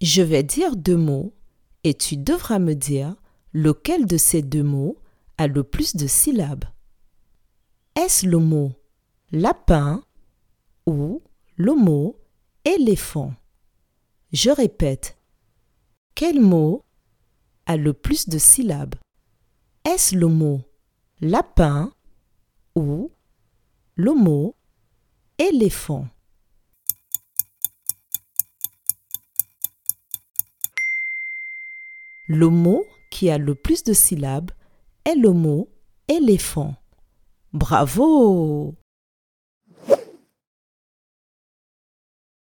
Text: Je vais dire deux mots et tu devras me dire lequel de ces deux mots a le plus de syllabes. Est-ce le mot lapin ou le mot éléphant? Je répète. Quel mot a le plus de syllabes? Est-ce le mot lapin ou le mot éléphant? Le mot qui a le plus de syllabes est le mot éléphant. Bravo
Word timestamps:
Je 0.00 0.22
vais 0.22 0.42
dire 0.42 0.76
deux 0.76 0.96
mots 0.96 1.34
et 1.84 1.94
tu 1.94 2.16
devras 2.16 2.58
me 2.58 2.74
dire 2.74 3.14
lequel 3.52 4.06
de 4.06 4.16
ces 4.16 4.42
deux 4.42 4.62
mots 4.62 4.98
a 5.38 5.46
le 5.46 5.62
plus 5.62 5.96
de 5.96 6.06
syllabes. 6.06 6.64
Est-ce 7.96 8.26
le 8.26 8.38
mot 8.38 8.72
lapin 9.30 10.02
ou 10.86 11.22
le 11.56 11.74
mot 11.74 12.18
éléphant? 12.64 13.34
Je 14.32 14.50
répète. 14.50 15.16
Quel 16.14 16.40
mot 16.40 16.84
a 17.66 17.76
le 17.76 17.92
plus 17.92 18.28
de 18.28 18.38
syllabes? 18.38 18.96
Est-ce 19.84 20.16
le 20.16 20.26
mot 20.26 20.60
lapin 21.20 21.92
ou 22.74 23.12
le 23.94 24.12
mot 24.12 24.56
éléphant? 25.38 26.08
Le 32.26 32.48
mot 32.48 32.84
qui 33.10 33.28
a 33.30 33.36
le 33.36 33.54
plus 33.54 33.84
de 33.84 33.92
syllabes 33.92 34.50
est 35.04 35.14
le 35.14 35.30
mot 35.30 35.68
éléphant. 36.08 36.74
Bravo 37.52 38.74